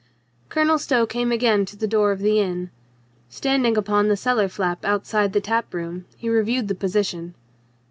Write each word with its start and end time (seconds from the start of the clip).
Colonel 0.49 0.79
Stow 0.79 1.05
came 1.05 1.31
again 1.31 1.63
to 1.65 1.77
the 1.77 1.85
door 1.85 2.11
of 2.11 2.21
the 2.21 2.39
inn. 2.39 2.71
Standing 3.29 3.77
upon 3.77 4.07
the 4.07 4.17
cellar 4.17 4.47
flap 4.49 4.83
outside 4.83 5.31
the 5.31 5.39
tap 5.41 5.75
room, 5.75 6.05
he 6.17 6.27
reviewed 6.27 6.67
the 6.69 6.73
position. 6.73 7.35